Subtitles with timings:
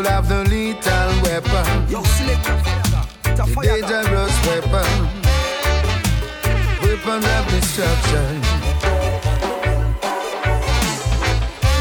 [0.00, 2.04] could have the lethal weapon.
[2.16, 2.56] Selector,
[3.34, 4.90] dangerous weapon.
[6.80, 8.40] Weapons of destruction.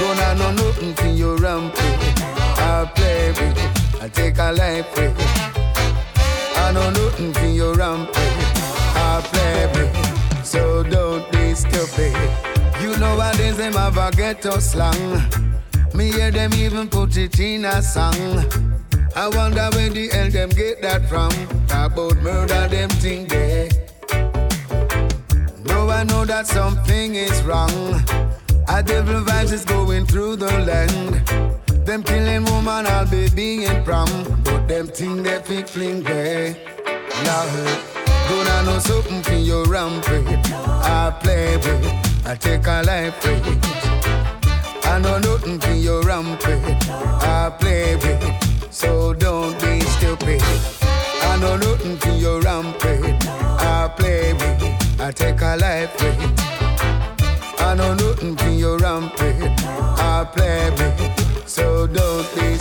[0.00, 2.20] Don't I know nothing for your rampage.
[2.58, 5.14] I play with, I take a life with.
[6.56, 8.56] I know nothing for your rampage.
[8.96, 12.16] I play with, so don't be stupid.
[12.80, 15.55] You know what is them have a ghetto slang.
[15.96, 18.14] Me hear them even put it in a song.
[19.16, 21.30] I wonder where the hell them get that from.
[21.68, 23.70] Talk about murder, them think they.
[25.64, 27.70] Bro, I know that something is wrong.
[28.68, 31.26] A devil vibes is going through the land.
[31.86, 34.08] Them killing woman, all baby and prom.
[34.44, 36.60] But them think they fit fling way.
[37.24, 37.78] Lord,
[38.28, 40.28] gonna know something for your rampage.
[40.28, 40.52] Eh?
[40.52, 43.85] I play with, I take a life with.
[44.96, 46.88] I know nothing for your rampage.
[46.88, 50.40] I play with, so don't be stupid.
[50.40, 53.22] I know nothing for your rampage.
[53.26, 56.16] I play with, I take a life with.
[57.60, 59.60] I know nothing for your rampage.
[59.66, 62.55] I play with, so don't be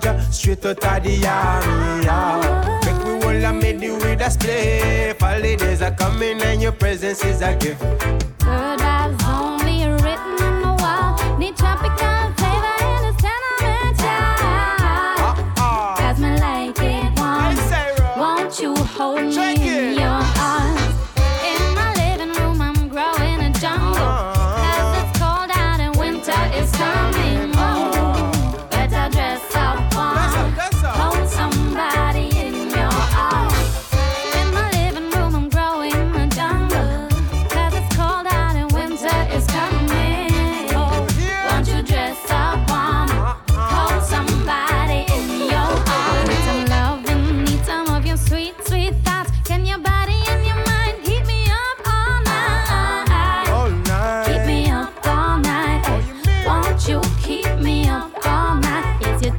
[0.00, 2.84] soldier, straight out of the army.
[2.84, 5.20] Make we all a made you with a spliff.
[5.20, 7.80] Holidays are coming and your presence is a gift.
[8.40, 8.80] Good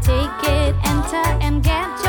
[0.01, 2.08] take it, enter and get your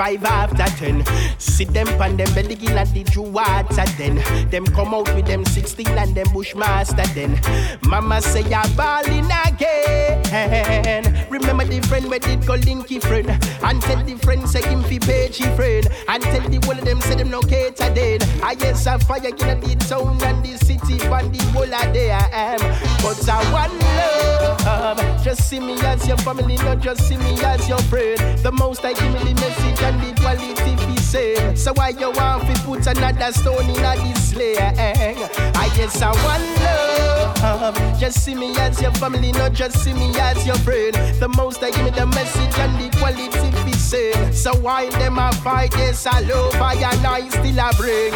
[0.00, 1.04] five after ten.
[1.38, 4.16] Sit them pan them belly in at the water then.
[4.48, 7.38] Them come out with them 16 and them bushmaster then.
[7.82, 11.26] Mama say ya ballin' again.
[11.28, 13.28] Remember the friend where did go linky friend.
[13.62, 15.86] And tell the friend say him fi page he friend.
[16.08, 18.22] And tell the one of them say them no cater then.
[18.42, 22.16] I yes a fire in the town and the city and the whole of there
[22.16, 22.60] I am.
[23.02, 24.09] But I want love.
[25.30, 28.18] Just see me as your family, not just see me as your friend.
[28.42, 31.54] The most I give me the message and the quality be same.
[31.54, 34.34] So why you want to put another stone in a this?
[34.36, 38.00] I guess ah, I want love.
[38.00, 40.96] Just see me as your family, not just see me as your friend.
[41.20, 43.39] The most I give me the message and the quality.
[44.40, 45.76] So why them a fight?
[45.76, 48.10] Yes, I love I and I still a bring.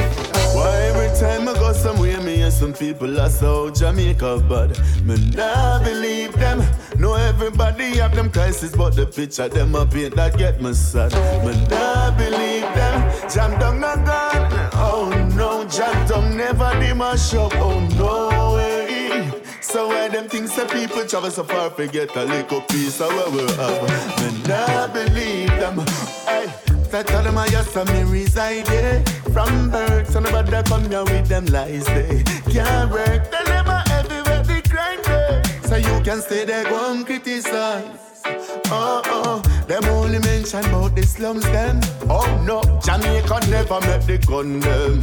[0.56, 4.70] Why every time I go somewhere, me and some people are so Jamaica, but
[5.02, 6.64] me nah believe them.
[6.98, 11.12] Know everybody have them crisis, but the picture them up paint that get me sad.
[11.44, 13.28] Me nah believe them.
[13.28, 14.70] Jam down not gone.
[14.72, 17.52] Oh no, jam down never did my shop.
[17.56, 19.30] Oh no way.
[19.60, 23.28] So why them things that people travel so far forget a little piece of where
[23.28, 24.22] we have?
[24.22, 25.86] Me nah believe them.
[26.26, 26.74] Hey.
[26.94, 31.26] I tell them I just me reside there From birth, so nobody come here with
[31.26, 32.22] them lies they
[32.52, 37.04] Can't work, they never everywhere they grind there So you can stay there, go and
[37.04, 38.22] criticize
[38.70, 44.18] Oh, oh, them only mention about the slums them Oh no, Jamaica never met the
[44.18, 45.00] gun them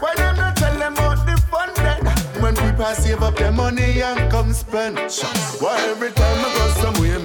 [0.00, 1.20] Why them not tell them about
[2.80, 4.96] price, save up their money and come spend.
[5.60, 7.18] Why every time I go somewhere,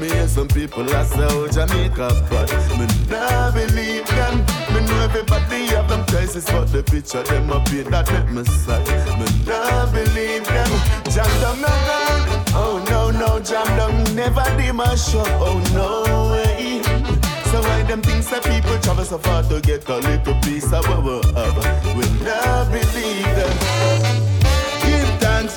[0.67, 4.37] people say, oh, Jamaica, but me not believe them.
[4.73, 8.43] Me know everybody have them prices, but the picture them up here that make me
[8.43, 8.85] sad.
[9.19, 10.71] Me not believe them.
[11.13, 12.43] Jam down no gun.
[12.57, 15.23] Oh no, no, jam down, never did my show.
[15.39, 16.81] Oh no way.
[17.51, 20.87] So why them things that people travel so far to get a little piece of
[20.87, 21.95] what we have?
[21.95, 24.44] We not believe them.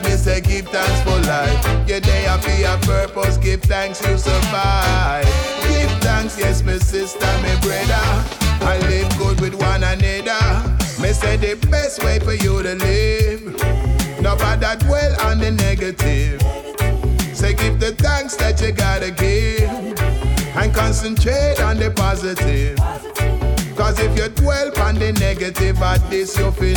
[0.02, 1.88] Me say give thanks for life.
[1.88, 5.24] Your day I feel a purpose, give thanks you survive.
[5.68, 8.38] Give thanks, yes, my sister, my brother.
[8.64, 10.78] I live good with one another.
[11.00, 14.20] Me say the best way for you to live.
[14.20, 16.40] Nobody dwell on the negative.
[17.34, 19.70] Say give the thanks that you gotta give.
[20.56, 22.76] And concentrate on the positive.
[23.88, 26.76] Cause if you dwell on the negative at this, you feel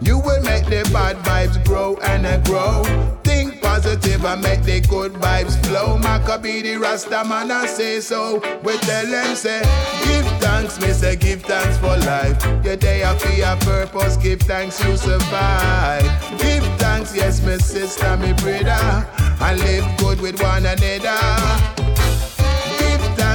[0.00, 2.84] you will make the bad vibes grow and grow.
[3.24, 5.98] Think positive and make the good vibes flow.
[5.98, 8.38] Macka B the Rasta man, I say so.
[8.62, 9.62] We tell them say,
[10.04, 12.40] give thanks, me say give thanks for life.
[12.64, 16.04] Your day feel a purpose, give thanks you survive.
[16.38, 19.08] Give thanks, yes, my sister, me brother,
[19.40, 21.87] and live good with one another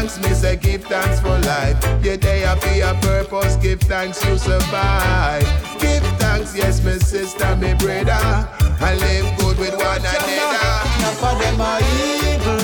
[0.04, 1.78] thanks, me say give thanks for life.
[2.04, 5.44] Your day I feel a purpose, give thanks you survive.
[5.80, 8.12] Give thanks, yes, my sister, me brother,
[8.82, 10.74] I live good with one another.
[10.98, 12.62] Enough of them are evil,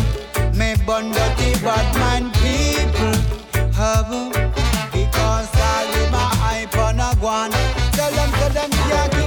[0.57, 3.15] me bun dirty bad mind people.
[3.73, 4.09] Have
[4.91, 7.51] because all them a hype on a guan.
[7.93, 9.18] Tell them, tell them, can't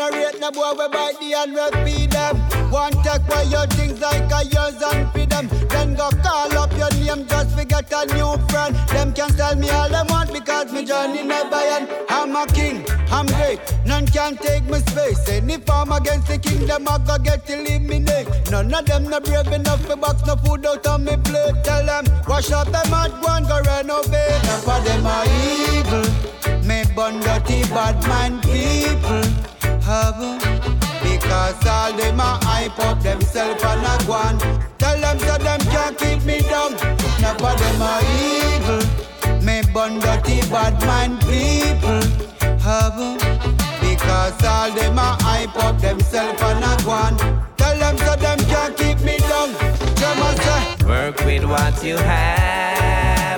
[0.00, 2.36] no rate no boy we bite the and we feed them.
[2.72, 5.46] One take away your things like a yours and feed them.
[5.68, 8.74] Then go call up your name just to get a new friend.
[8.88, 11.88] Them can tell me all them want because me journey never end.
[12.08, 15.28] I'm a king, I'm great, none can take my space.
[15.28, 18.50] Any farm against the kingdom, I go get eliminated.
[18.50, 21.62] None of them no brave enough to box no food out on me plate.
[21.62, 24.44] Tell them, wash up them out, go and go renovate.
[24.44, 25.26] Enough of them are
[25.76, 26.06] evil.
[26.64, 29.59] Me bun dirty bad mind people
[29.90, 30.22] have.
[31.02, 34.38] Because all them a hype up themselves and a go on.
[34.78, 36.72] Tell them so them can't keep me down.
[37.18, 38.82] Enough of them are evil.
[39.46, 42.02] Me bun dirty bad mind people
[42.66, 42.98] have.
[43.80, 47.16] Because all them a hype up themselves and a go on.
[47.56, 49.50] Tell them so them can't keep me down.
[50.00, 53.29] Them a say Work with what you have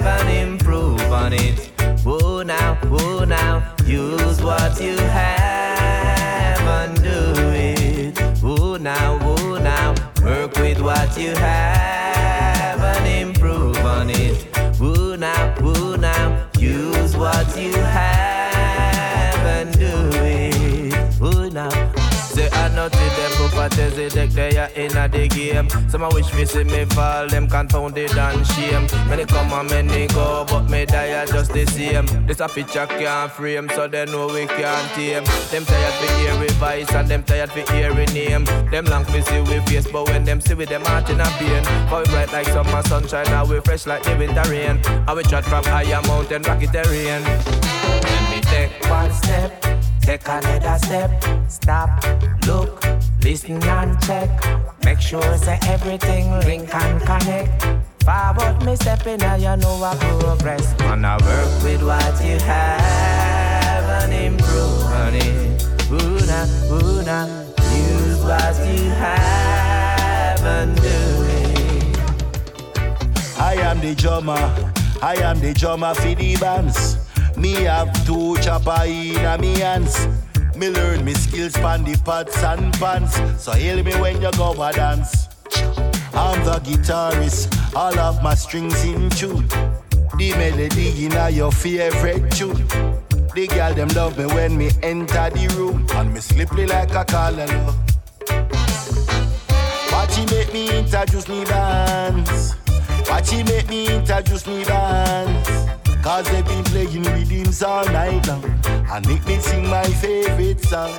[23.69, 25.69] them properties they deck they are in a the game.
[25.89, 28.87] Some a wish me see me fall, them confounded and shame.
[29.09, 32.07] Many come and many go, but me die just the same.
[32.27, 35.25] This a picture can't frame, so they know we can't tame.
[35.51, 38.45] Them tired for hearing voice and them tired for hearing name.
[38.71, 41.25] Them long me see we face, but when them see with them heart in a
[41.39, 41.63] pain.
[41.89, 44.81] Boy bright like summer sunshine, now we fresh like the winter rain.
[44.87, 47.23] And we chat from higher mountain, rocky terrain.
[47.23, 49.82] Let me take one step.
[50.03, 51.11] Take another step,
[51.49, 52.05] stop,
[52.47, 52.85] look,
[53.23, 54.31] listen and check.
[54.85, 57.63] Make sure say everything link and connect.
[58.05, 60.75] Forward me stepping and you know I progress.
[60.81, 65.63] Wanna work with what you have and improve on it.
[65.89, 71.99] Una, una, use what you have and do it.
[73.39, 77.02] I am the drummer, I am the drummer for the bands.
[77.43, 80.07] Me have two chopper in a me hands.
[80.57, 83.13] Me learn me skills pan the pots and pans.
[83.43, 85.27] So hail me when you go a dance.
[86.15, 89.49] I'm the guitarist, all of my strings in tune.
[90.19, 92.65] The melody in a your favorite tune.
[93.35, 97.31] The girl them love me when me enter the room, and me slippery like a
[97.33, 97.75] love.
[99.91, 102.55] Watch he make me introduce me dance.
[103.09, 105.82] Watch he make me introduce me dance.
[106.03, 108.45] Cause they been playing rhythms all night long.
[108.91, 110.91] And make me sing my favorite song.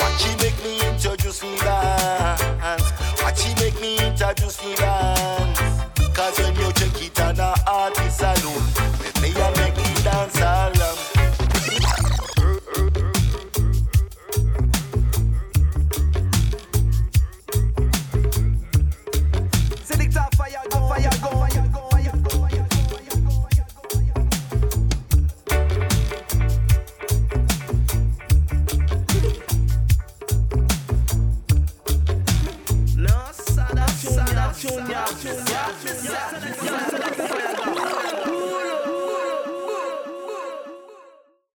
[0.00, 2.92] Watch he make me introduce me dance.
[3.22, 4.87] Watch he make me introduce me dance